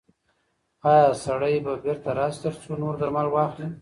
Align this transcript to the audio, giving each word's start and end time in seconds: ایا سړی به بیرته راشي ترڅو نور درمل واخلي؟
ایا 0.91 1.07
سړی 1.25 1.55
به 1.65 1.73
بیرته 1.83 2.11
راشي 2.17 2.39
ترڅو 2.43 2.73
نور 2.81 2.95
درمل 3.01 3.27
واخلي؟ 3.29 3.67